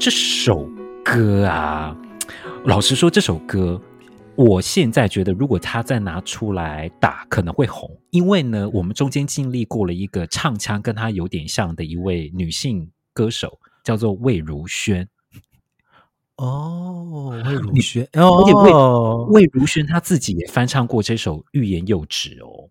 [0.00, 0.66] 这首
[1.04, 1.94] 歌啊，
[2.64, 3.78] 老实说，这首歌，
[4.34, 8.00] 我现在觉得，如果他再拿出来打，可能会红。
[8.08, 15.06] 因为呢，我们中间经历过了一个唱腔跟他有点像的一位女性歌手，叫做魏如萱。
[16.38, 22.70] 哦， 魏如萱，而且魏魏如萱她自己也翻唱过这首《欲言又止》哦。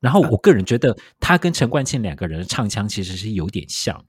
[0.00, 4.02] 然后，我个人觉得，他跟陈冠希两个人的唱腔其实是有点像。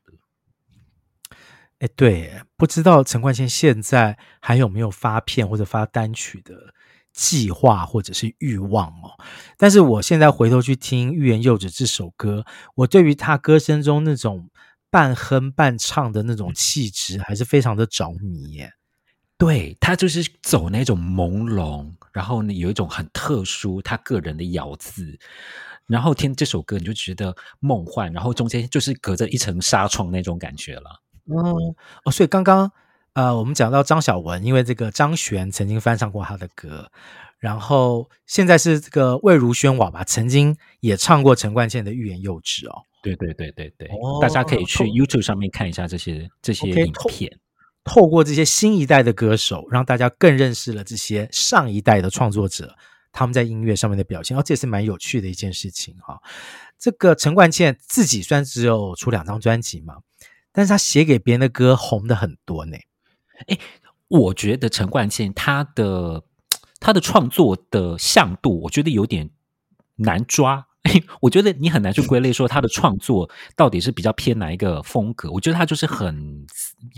[1.80, 6.74] 哎，对，不知道陈冠希现在还有没有发片或者发单曲的
[7.12, 9.12] 计划或者是欲望哦？
[9.58, 14.50] 但是我现在回头去听《欲言又止》这首歌，我对于他歌声中那种
[14.90, 18.72] 半哼半唱的那种气质，还是非常的着迷耶。
[19.38, 25.20] 对，他就是走那种朦胧，然后呢有一种很特殊他个人的咬字，
[25.88, 31.02] 然后听这首歌你就觉得梦幻，然后中间就是隔着一层纱窗那种感觉了。
[31.28, 32.72] 哦哦，所以刚刚
[33.14, 36.92] 呃，我们讲到张小文，因为这个张悬曾经翻唱过他的歌，
[37.40, 42.84] 然后现在是这个魏如萱娃娃曾经也唱过陈冠蒨的《欲言又止》哦。
[43.02, 47.10] 对对对对对，哦、大家可以去 YouTube 上面看一下这些这些影片透，
[47.84, 52.76] 透过这些新一代的歌手，让大家更认识了这些上一代的创作者，
[53.12, 56.18] 他们在音乐上面的表现，哦，这也是蛮有趣的一件事情哈、哦。
[56.78, 59.96] 这个陈冠蒨自己虽然只有出两张专辑嘛。
[60.56, 62.78] 但是他写给别人的歌红的很多呢，
[63.48, 63.58] 哎，
[64.08, 66.24] 我觉得陈冠希他的
[66.80, 69.30] 他的创作的向度，我觉得有点
[69.98, 70.68] 难抓。
[71.20, 75.32] 我觉得你很难去归类说他的创作到底是比较偏哪一个风格。
[75.32, 76.46] 我觉得他就是很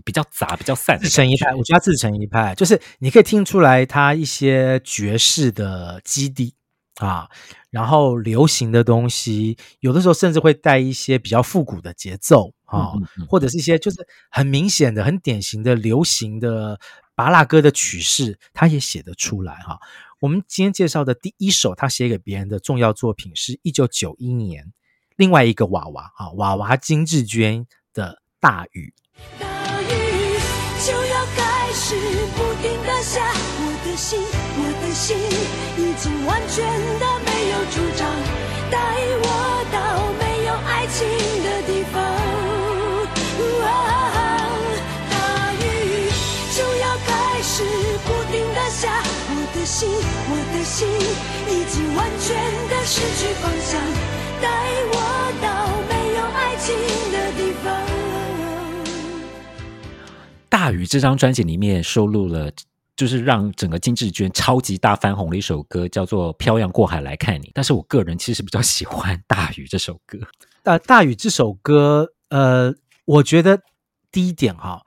[0.03, 1.55] 比较杂、比较散，自成一派。
[1.55, 6.53] 我觉得他自成一派，就是你可以听出来他一些爵士的基地
[6.95, 7.29] 啊，
[7.69, 12.51] 然后流行的东西，有的时候甚至会带一些比较复古的节奏。
[12.67, 13.97] 啊、哦，或者是一些就是
[14.29, 16.79] 很明显的、很典型的流行的
[17.15, 19.79] 巴拉歌的曲式，他也写得出来哈。
[20.19, 24.73] 我们今天介绍的第一首他写给别人的重要作品，是一九九一年
[25.15, 28.93] 另外一个娃娃啊，娃娃金志娟的《大雨》。
[29.39, 30.39] 大雨
[30.85, 31.95] 就要开始
[32.35, 34.19] 不停的下，我的心，
[34.57, 35.17] 我的心
[35.77, 36.65] 已经完全
[36.99, 38.09] 的没有主张，
[38.69, 38.75] 带
[39.23, 39.25] 我
[39.71, 41.05] 到没有爱情
[49.79, 52.33] 心，我的心已经完全
[52.67, 53.79] 的失去方向，
[54.41, 54.49] 带
[54.89, 54.95] 我
[55.39, 55.45] 到
[55.87, 56.73] 没有爱情
[57.11, 57.85] 的地方。
[60.49, 62.51] 大雨这张专辑里面收录了，
[62.95, 67.45] 就是让整个金志娟超级大翻红的一首歌，叫做《漂洋过海来看你》。
[67.53, 70.17] 但是我个人其实比较喜欢《大雨》这首歌。
[70.63, 72.73] 呃，《大雨》这首歌，呃，
[73.05, 73.59] 我觉得
[74.11, 74.81] 第一点哈。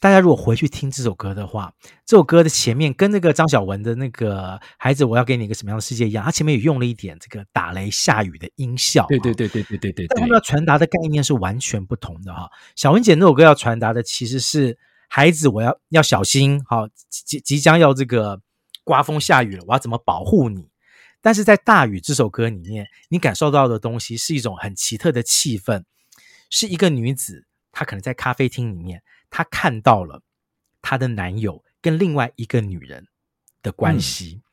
[0.00, 1.70] 大家如果回去听这首歌的话，
[2.06, 9.04] 这首歌的前面跟那个张小文的那个孩子，我要给你一个什么样的世界一样，他前面也用了一点这个打雷下雨的音效。
[9.08, 10.06] 对对对对对对对。
[10.08, 12.48] 但他们要传达的概念是完全不同的哈。
[12.76, 14.78] 小文姐那首歌要传达的其实是
[15.08, 18.40] 孩子，我要要小心，好即即将要这个
[18.82, 20.70] 刮风下雨了，我要怎么保护你？
[21.20, 25.82] 但是在大雨这首歌里面，你感受到的东西是一种很奇特的气氛。
[26.52, 27.46] 是一个女子，
[27.80, 30.22] 她可能在咖啡厅里面，她看到了
[30.82, 33.06] 她的男友跟另外一个女人
[33.62, 34.44] 的关系，嗯、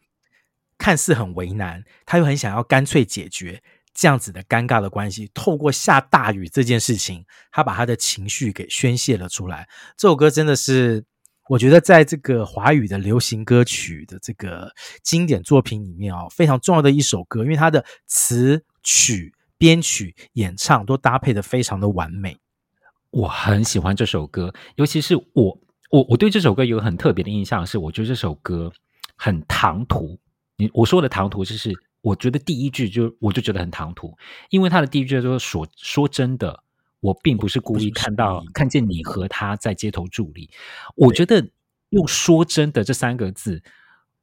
[0.77, 3.61] 看似很为难，她又很想要干脆解决
[3.93, 5.29] 这样子的尴尬的关系。
[5.33, 9.67] 透过下大雨这件事情，她把她的情绪给宣泄了出来。
[9.97, 11.03] 这首歌真的是。
[11.49, 14.69] 我觉得在这个华语的流行歌曲的这个
[15.01, 22.37] 经典作品里面哦，非常重要的一首歌，因为它的词曲、编曲、演唱都搭配的非常的完美。
[23.11, 28.71] 我很喜欢这首歌，尤其是我我我对这首歌有很特别的印象是，我觉得这首歌
[29.15, 30.19] 很唐突。
[30.57, 34.17] 你我说的唐突就是，我觉得第一句就我就觉得很唐突，
[34.49, 36.63] 因为他的第一句就是说说真的。
[36.99, 40.49] 我并不是故意看到看见你和他在街头伫立，
[40.95, 41.47] 我觉得
[41.89, 43.61] 用“说真的”这三个字，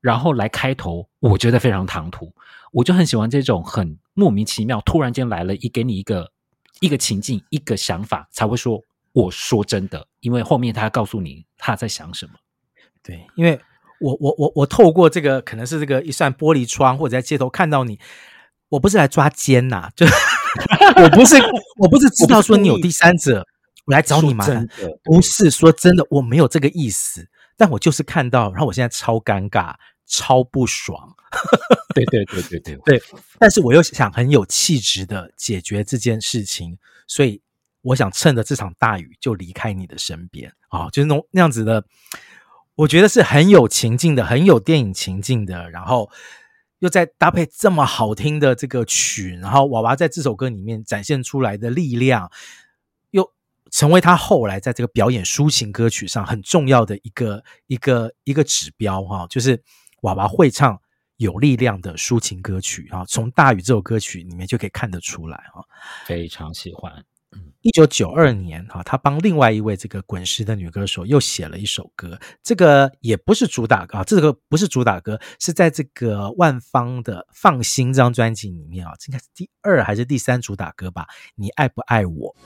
[0.00, 2.34] 然后来开头，我觉得非常唐突。
[2.72, 6.32] 我就很喜欢这种很莫名其妙，突然间来了一给你一个
[6.80, 8.80] 一个情境、一个想法，才会说
[9.12, 12.32] “我说真的”，因为后面他告诉你他在想什么。
[13.02, 13.60] 对，因为
[14.00, 17.98] 我我我我透过这个可能是这个一扇玻璃窗，或者在街头看到你，
[18.68, 20.06] 我不是来抓奸呐、啊，就。
[21.02, 21.34] 我不是，
[21.78, 23.44] 我不是知道说你有第三者，我，
[23.86, 24.64] 我来找你麻烦。
[25.02, 29.74] 不是说真的，我没有这个意思，但我就是看到，然后我现在超尴尬，
[30.06, 31.14] 超不爽。
[31.94, 33.02] 对对对对对对，
[33.38, 37.40] 但是我又想很有气质的解决这件事情，所以
[37.82, 41.84] 我想趁着这场大雨就离开你的身边啊，就是那那样子的，
[42.74, 46.10] 我觉得是很有情境的，很有电影情境的，然后。
[46.80, 52.30] 又在搭配这么好听的这个曲，然后娃娃在这首歌里面展现出来的力量，
[53.12, 53.32] 又
[53.70, 59.62] 成为他后来在这个表演抒情歌曲上很重要的一个一个一个指标哈，就是
[60.04, 60.78] 娃娃会唱
[61.16, 65.64] 有力量的抒情歌曲啊，从《大雨》这首歌曲里面就可以看得出来啊，
[66.04, 67.04] 非常喜欢。
[67.62, 81.06] 一九九二年，哈，他帮另外一位这个滚石的女歌手又写了一首歌，这个也不是主打歌啊，这个不是主打歌，是在这个万芳的《放心》这张专辑里面啊，这应该是第二还是第三主打歌吧？
[81.34, 82.36] 你爱不爱我？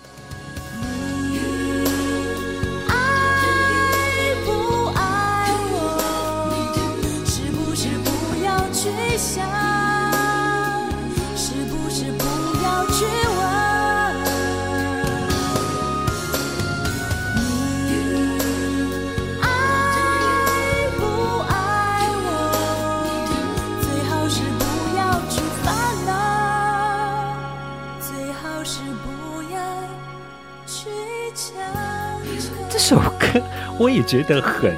[32.89, 33.39] 首歌
[33.78, 34.74] 我也觉得很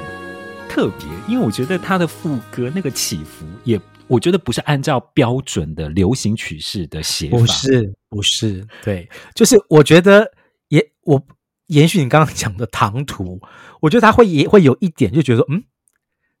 [0.67, 10.29] 特别，因为我觉得它的副歌那个起伏也，我觉得不是按照标准的流行曲式的写法，不是，不是，对，就是我觉得
[10.67, 11.25] 也我
[11.67, 13.39] 延续你刚刚讲的唐突，
[13.79, 15.63] 我觉得他会也会有一点就觉得说，嗯，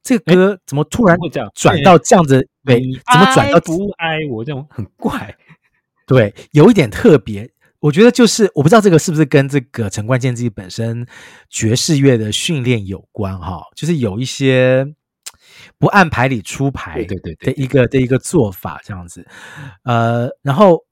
[0.03, 2.45] 这个歌怎么突然会这样转到这样子？
[2.65, 2.81] 对，
[3.13, 5.33] 怎么转到不爱我这种很怪？
[6.05, 7.49] 对，有一点特别。
[7.81, 11.05] 我觉得就是我不知道这个是不是跟这个陈冠健自己本身
[11.49, 14.85] 爵士乐的训练有关哈，就是有一些
[15.79, 19.27] 不按牌理出牌对对对的一个的一个做法这样子，
[19.83, 20.85] 呃，然后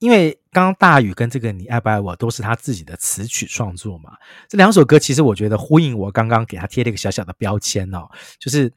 [0.00, 4.12] 因为刚刚大宇跟这个你爱不爱我都是他自己的词曲创作嘛，
[4.46, 8.06] 这两首歌其实我觉得呼应我刚刚给他贴了一个小小的标签哦，
[8.38, 8.70] 就是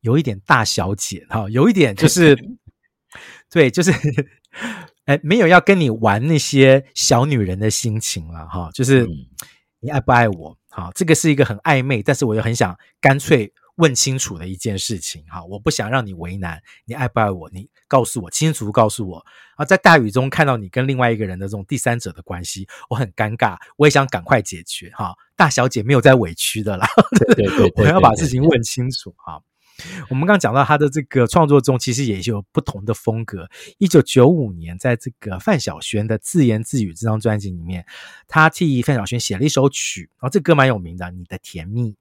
[0.00, 2.34] 有一点大小姐哈，有一点就是
[3.52, 3.92] 对，就是。
[5.10, 9.04] 哎，没有要跟你玩那些小女人的心情了哈，就是
[9.80, 10.56] 你爱不爱我？
[10.68, 17.50] 好，这个是一个很暧昧，但是我又很想干脆问清楚的一件事情哈，我不想让你为难，你爱不爱我？
[17.50, 19.26] 你告诉我，清楚告诉我。
[19.56, 25.12] 啊，在大雨中看到你跟另外一个人的这种第三者的关系，我很尴尬，我也想赶快解决哈。
[25.34, 26.86] 大小姐没有在委屈的啦，
[27.34, 29.42] 对对对，我要把事情问清楚哈。
[30.08, 33.48] 我们刚讲到他的这个创作中，其实也有不同的风格。
[33.78, 37.84] 一九九五年，在这个范晓萱的《自言自语》这张专辑里面，
[38.26, 41.92] 他替范晓萱写了一首曲，然后这歌蛮有名的，《你的甜蜜》。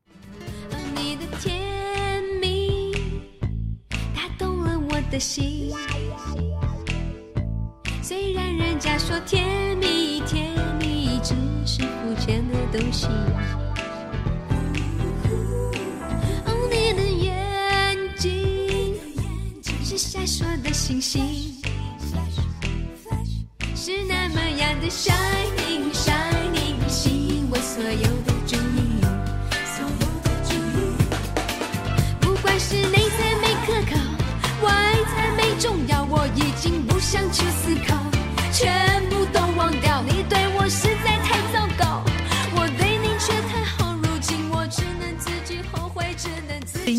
[0.96, 2.94] 你的甜蜜
[4.14, 5.72] 打动了我的心，
[8.02, 13.08] 虽然人家说甜蜜甜蜜只是肤浅的东西。
[20.30, 21.56] 烁的星星，
[23.76, 28.09] 是那么样的 shining shining，吸引我所有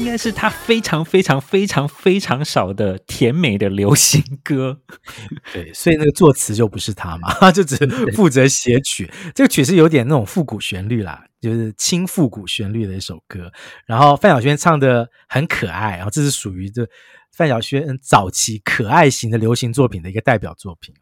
[0.01, 4.81] 应该是他非常非常非常非常少的甜美的流行歌。
[5.53, 7.77] 对，所以那个作词就不是他嘛，他 就只
[8.13, 9.11] 负责写曲。
[9.35, 13.53] 这个曲是有点那种复古旋律啦，就是轻复古旋律的一首歌。
[13.85, 16.89] 然后范晓萱唱的很可爱，然后这是属于这
[17.31, 20.95] 范晓萱早期可爱型的流行作品的一个代表作品。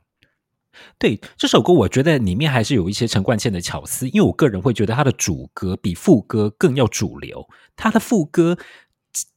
[0.97, 8.57] 对这首歌，我觉得里面还是有一些陈冠希的巧思，因为我个人会觉得他的主歌比副歌更要主流，他的副歌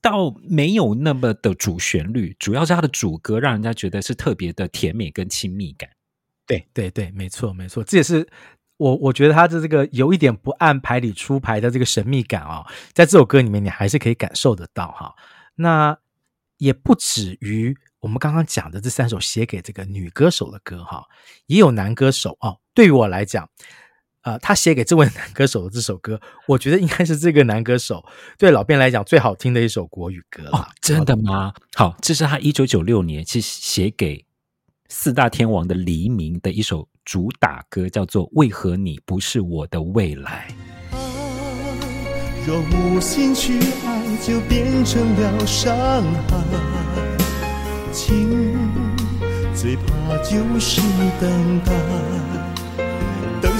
[0.01, 5.89] 倒没有那么的主旋律，主要是他的主歌让人家觉得是特别的甜美跟亲密感。
[6.45, 8.27] 对对对，没错没错，这也是
[8.77, 15.15] 我我觉得他的这个有一点不按牌理出牌的这个神秘感啊、在这首歌里面你还是可以感受得到哈。
[15.55, 15.97] 那
[16.57, 17.75] 也不止于。
[18.01, 21.05] 我们刚刚讲的这三首写给这个女歌手的歌，哈，
[21.45, 22.57] 也有男歌手哦。
[22.73, 23.47] 对于我来讲，
[24.23, 28.05] 呃，他写给这位男歌手的这首歌，我觉得应该是这个男歌手
[28.37, 30.51] 对老编来讲最好听的一首国语歌了。
[30.51, 31.53] 哦，真的吗？
[31.75, 34.23] 好，这是他一九九六年去写给
[34.89, 40.47] 四大天王的黎明的一首主打歌，叫做《为何你不是我的未来》。
[40.95, 40.99] 啊，
[42.45, 45.75] 若无心去爱，就变成了伤
[46.27, 46.43] 害。
[47.91, 48.55] 情
[49.55, 50.79] 最怕就是
[51.19, 52.50] 等待，等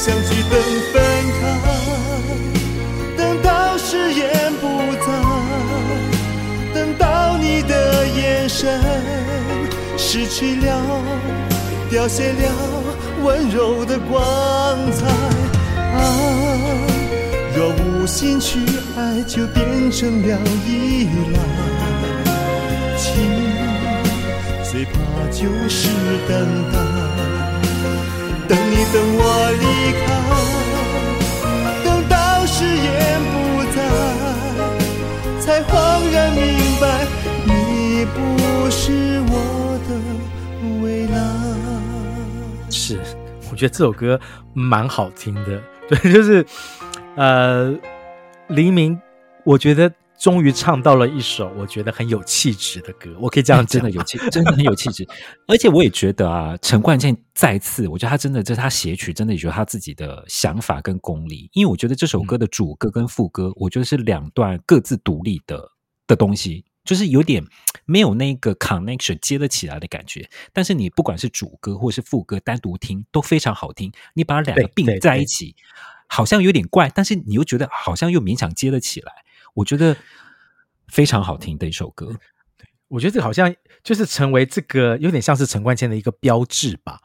[0.04, 0.60] 相聚，等
[0.92, 1.00] 分
[1.40, 1.42] 开，
[3.16, 5.06] 等到誓言不在，
[6.74, 8.82] 等到你的眼神
[10.00, 10.82] 失去了，
[11.92, 12.52] 凋谢了
[13.22, 14.20] 温柔的光
[14.92, 15.06] 彩。
[15.78, 16.02] 啊，
[17.56, 18.58] 若无心去
[18.98, 20.36] 爱，就变成了
[20.66, 21.40] 依赖。
[22.98, 23.06] 情。
[24.64, 24.92] 最怕
[25.30, 25.90] 就是
[26.28, 26.34] 等
[26.72, 26.80] 待，
[28.94, 29.22] 等我
[29.62, 29.66] 离
[30.04, 30.04] 开，
[31.86, 32.90] 等到誓言
[33.32, 33.34] 不
[33.74, 33.78] 在，
[35.40, 35.72] 才恍
[36.12, 36.42] 然明
[36.82, 36.84] 白，
[37.46, 38.18] 你不
[38.70, 39.34] 是我
[39.88, 39.90] 的
[40.82, 41.16] 未来。
[42.70, 43.00] 是，
[43.50, 44.20] 我觉得这首歌
[44.54, 46.46] 蛮好听的，对，就是
[47.16, 47.74] 呃，
[48.48, 49.00] 黎明，
[49.46, 49.90] 我觉得。
[50.22, 55.04] 终于唱到了一首我觉得很有气质的歌，我可以这样讲， 真的有气，真的很有气质。
[55.50, 61.50] 而且我也觉得啊，陈冠健再次，我觉得他真的这是他写曲，真的有他自己的想法跟功力。
[61.54, 65.72] 因为我觉得这首歌的主歌跟副歌，我觉得是两段各自独立的
[66.06, 67.44] 的东西，就是有点
[67.86, 70.30] 没有那个 connection 接得起来的感觉。
[70.54, 75.56] 但是你不管是主歌或是副歌单独听都非常好听，你把两个并在一起，
[76.06, 79.12] 好像有点怪，但是你又觉得好像又勉强接得起来。
[79.54, 79.96] 我觉得
[80.88, 82.14] 非常好听的一首歌，
[82.88, 87.00] 我觉得这好像就是成为这个有点像是陈冠蒨的一个标志吧，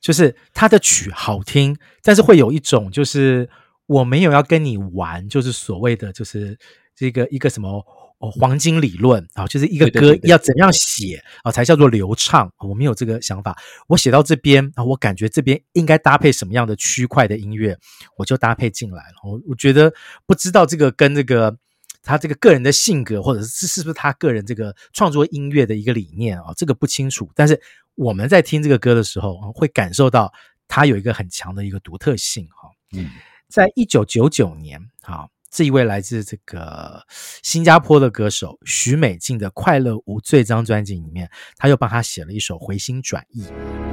[0.00, 3.48] 就是他的曲好听，但是会有一种就是
[3.86, 6.58] 我没有要跟你玩，就是所谓的就是
[6.94, 7.82] 这个一个什么
[8.18, 13.56] 哦黄金理论啊，就是一个歌要怎样写啊才叫做流畅，我没有这个想法，
[13.88, 17.78] 我写到这边啊，我感觉这边应该搭配什么样的区块的音乐，
[18.18, 19.14] 我就搭配进来了。
[19.24, 19.92] 我我觉得
[20.26, 21.56] 不知道这个跟这个。
[22.04, 27.28] 他这个个人的性格，或者是是不是他个人这个创作音乐的一个理念啊，这个不清楚。
[27.34, 27.60] 但是
[27.94, 30.32] 我们在听这个歌的时候，会感受到
[30.68, 32.68] 他有一个很强的一个独特性哈。
[32.92, 33.10] 嗯，
[33.48, 37.02] 在一九九九年，啊，这一位来自这个
[37.42, 43.44] 新加坡的歌手许美静的《快乐无罪》这张专辑里面，他又帮他写了一首《回心转意》。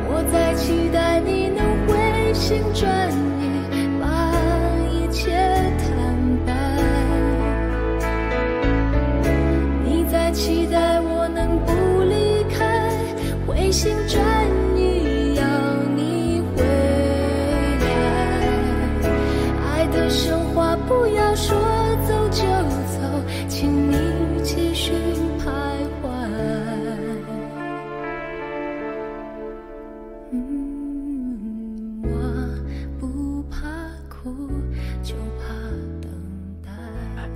[0.09, 3.40] 我在期待你能回心转意。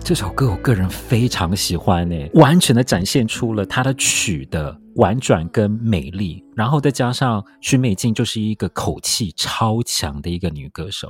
[0.06, 4.80] 这首歌我个人非常喜欢诶，完全的展现出了它的曲的。
[4.98, 11.10] 婉转跟美丽，然后再加上许美静，就是一个口气超强的一个女歌手，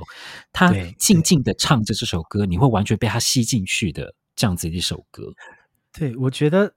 [0.50, 5.22] 她静静的唱着这首歌，你会完全被她吸进去的这样子一首歌。
[5.96, 6.74] 对，我觉得，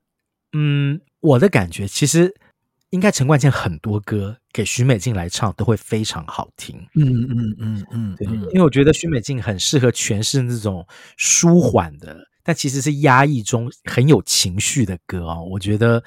[0.53, 2.35] 嗯，我的感觉其实
[2.91, 6.75] 应该陈冠希很多歌给许美静来唱都会非常好听。
[6.95, 10.85] 嗯嗯嗯嗯，对，因为我觉得许美静很适合诠释那种
[11.17, 15.47] 舒缓的，但其实是压抑中很有情绪的歌哦。
[15.51, 16.03] 我觉得。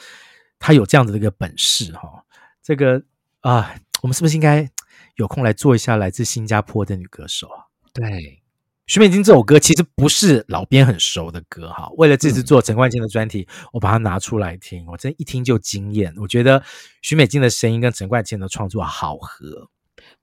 [0.65, 2.25] 她有这样子的一个本事哈，
[2.63, 3.03] 这个
[3.41, 4.71] 啊，我们是不是应该
[5.17, 7.67] 有空来做一下来自新加坡的女歌手啊？
[7.93, 8.41] 对，
[8.87, 16.13] 许美静这首歌其实不是老编很熟的歌哈，为了这次做陈冠希的专题，嗯、我把它拿出来听，我真一听就惊艳。
[16.17, 16.63] 我觉得
[17.01, 19.71] 许美静的声音跟陈冠希的创作好合，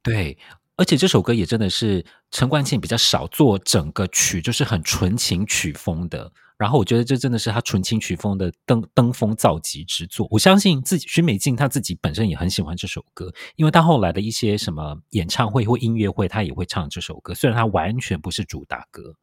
[0.03, 0.37] 对，
[0.79, 6.31] 而且这首歌也真的是陈冠希比较少做整个曲，就是很纯情曲风的。
[6.57, 10.25] 然后我觉得这真的是他纯情曲风的登登峰造极之作。
[10.31, 17.33] 我相信自己许美静她自己本身也很喜欢这首歌，因为她后来的一些什么演唱会或音乐会，她也会唱这首歌。
[17.33, 19.15] 虽然她完全不是主打歌，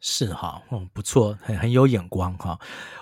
[0.00, 2.58] 是哈，嗯，不错，很很有眼光哈。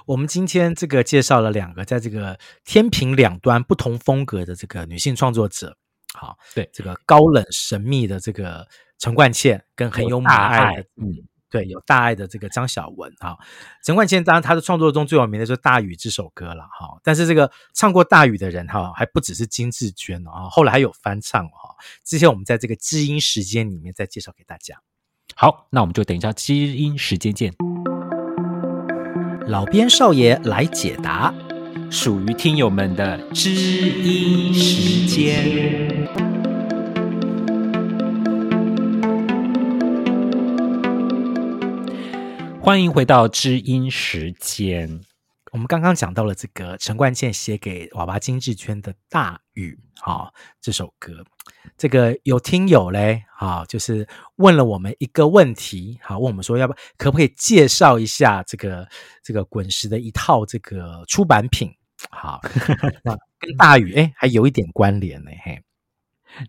[0.07, 5.77] 我们今天这个介绍了两个在这个天平两端不同风格的这个女性创作者，
[6.15, 8.67] 好，对这个高冷神秘的这个
[8.99, 11.29] 陈冠蒨，跟很有母爱的，嗯。
[11.51, 13.37] 对，有大爱的这个张小文啊，
[13.85, 16.99] 陈冠蒨当然他的创作中最有名的就是《大雨》这首歌了哈。
[17.05, 21.77] 但是这个唱过《大雨》的人哈，还不只是金志娟哦，后来还有翻唱哈。
[22.03, 24.81] 之前我们在这个知音时间里面再介绍给大家。
[25.37, 27.55] 好，那我们就等一下知音时间见。
[29.47, 31.33] 老边少爷来解答，
[31.91, 36.09] 属于听友们的知音时间。
[42.61, 45.01] 欢迎回到知音时间。
[45.53, 49.79] 我们刚刚讲到了这个陈冠健写给娃娃金智娟的《大雨》
[50.11, 50.31] 啊，
[50.61, 51.25] 这首歌，
[51.77, 58.89] 这个有听友嘞啊，就是问了我们一个问题，好，问我们说，要不可不可以介绍一下这个
[59.23, 61.71] 这个滚石的一套这个出版品？
[62.11, 62.41] 好，
[63.03, 65.63] 那跟《大雨》哎还有一点关联呢，嘿。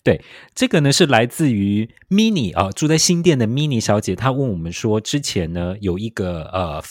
[0.03, 0.20] 对，
[0.56, 6.84] 这个呢是来自于 Mini 啊，住在新店的 Mini 小姐，她问我们说，之前呢有一个呃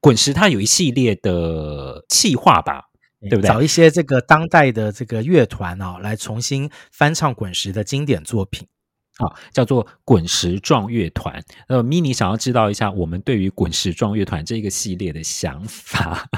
[0.00, 2.87] 滚石，它有一系列的企划吧，
[3.20, 3.48] 对不对？
[3.48, 8.66] 找一些这个当代的这个乐团啊，来重新翻唱滚石的经典作品
[9.18, 11.42] 啊，叫做滚石壮乐团。
[11.68, 16.28] 呃，Mini 想要知道一下我们对于滚石壮乐团这个系列的想法。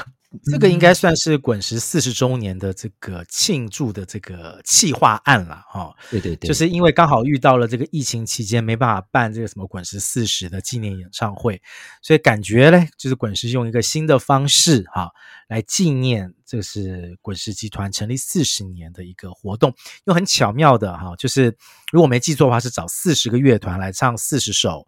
[0.45, 5.93] 这个应该算是滚石四十周年的这个庆祝的这个企划案了哈。
[6.09, 11.61] 对对对，就是因为刚好遇到了这个疫情期间没办法办这个什么滚石四十的纪念演唱会，
[12.01, 15.11] 所以感觉呢，就是滚石用一个新的方式哈
[15.49, 19.75] 来纪念，这是滚石集团成立四十年的一个活动，
[20.05, 21.57] 又很巧妙的哈，就是
[21.91, 24.87] 如果没记错的话，是找四十个乐团来唱四十首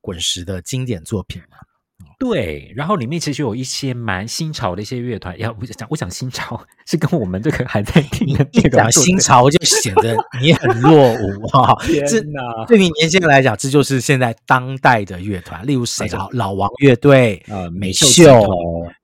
[0.00, 1.56] 滚石的经典作品嘛。
[2.18, 11.76] 对，然后里面其实有一些蛮新潮的一些乐团，要我讲，我讲新潮 是跟我们这个还在听的这个新潮，就显得你很落伍哈。
[11.84, 16.30] 天哪，对于年轻人来讲，这就是现在当代的乐团，例如谁老？
[16.30, 18.24] 老王乐队呃，美秀，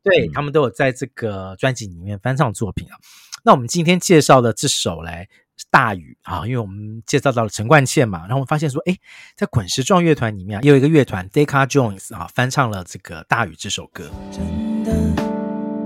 [0.03, 2.97] 对、嗯、他们都有在这个专辑里面翻唱作品啊。
[3.45, 5.29] 那我们今天介绍的这首嘞。
[5.71, 8.97] 大雨啊，因为我们介绍到了陈冠茜嘛，然后我们发现说，哎，
[9.37, 14.11] 在滚石状乐团里面也有一个乐团 Decca Jones 啊，翻唱了这个《大雨》这首歌。
[14.33, 14.93] 真的，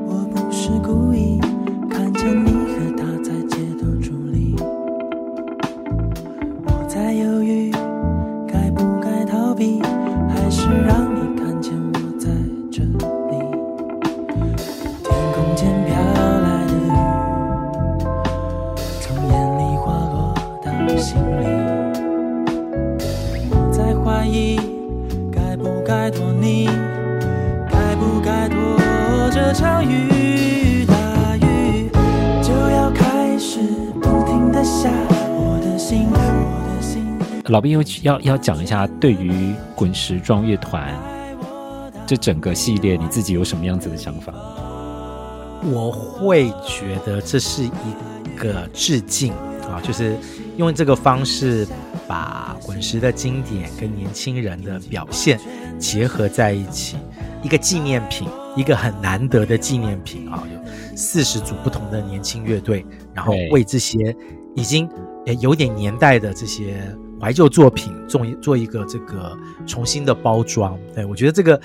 [0.07, 1.39] 我不是故意
[37.55, 37.55] 心。
[37.55, 40.92] 老编要要讲一下，对于滚石壮乐团
[42.05, 44.34] 这整个系列，你自己有什么样子的想法？
[45.62, 47.70] 我会觉得这是一
[48.36, 49.32] 个致敬
[49.70, 50.16] 啊，就是。
[50.57, 51.66] 用这个方式
[52.07, 55.36] 把滚石的经典跟年轻人的表现
[55.80, 56.96] 结合在一起，
[57.42, 60.44] 一个纪念品，一个很难得的纪念品啊！
[60.55, 64.14] 有四十组不同的年轻乐队，然后为这些
[64.55, 64.88] 已经
[65.40, 66.76] 有点年代的这些
[67.20, 69.36] 怀旧作品做一做一个这个
[69.66, 70.78] 重新的包装。
[70.94, 71.60] 对，我觉得这个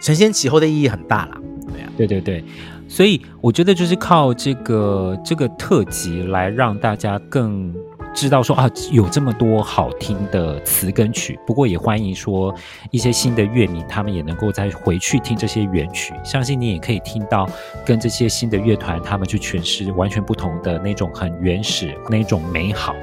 [0.00, 1.40] 承先启后的意义很大啦。
[1.72, 2.44] 对啊，对对对，
[2.88, 7.74] 所以我觉得就是靠这个这个特辑来让大家更。
[8.14, 12.52] 知道说啊，有这么多好听的词跟曲，不过也欢迎说
[12.90, 17.48] 一些新的乐迷，他们也能够再回去听这些原曲，相信你也可以听到
[17.84, 22.96] 跟这些新的乐团他们去诠释完全不同的那种很原始那种美好。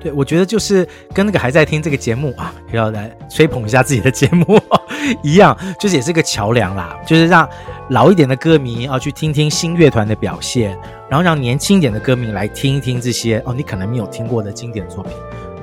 [0.00, 4.60] 对，我觉得就是跟那个还在听这个节目啊，要来吹捧一下自己的节目
[5.22, 7.48] 一样，就是也是个桥梁啦，就是让
[7.90, 10.76] 老一点的歌迷啊去听听新乐团的表现，
[11.08, 15.12] 然后让年轻一点的歌迷来听一听这些哦，你可能没有听过的经典作品。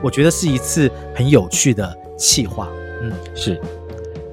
[0.02, 2.70] 我觉得是一次很有趣的企划。
[3.02, 3.60] 嗯，是。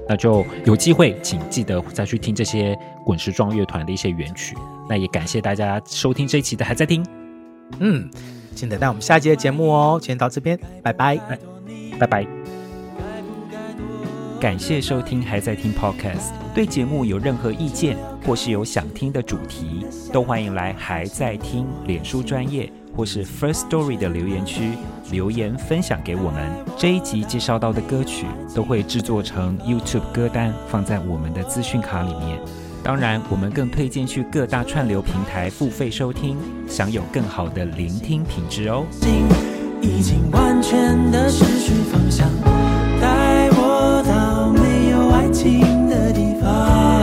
[0.07, 4.55] 那就有机会，请记得再去听这些滚石状乐团的一些原曲。
[4.87, 7.03] 那也感谢大家收听这一期的还在听，
[7.79, 8.07] 嗯，
[8.55, 9.99] 请等待我们下期的节目哦。
[10.01, 11.19] 今天到这边，拜拜，
[11.99, 12.27] 拜拜。
[14.41, 17.97] 感谢收听还在听 Podcast，对节目有任何意见，
[18.27, 24.73] 或是有想听的主题，都欢迎来还在听脸书专业或是 First Story 的留言区
[25.11, 26.53] 留言分享给我们。
[26.77, 32.39] 这一集介绍到的歌曲都会制作成 YouTube 歌单，放在我们的资讯卡里面。
[32.85, 36.37] 当然我们更推荐去各大串流平台付费收听
[36.69, 38.85] 享有更好的聆听品质哦。
[39.81, 42.29] 已经完全的失去方向
[43.01, 46.94] 带我到没有爱情的地方。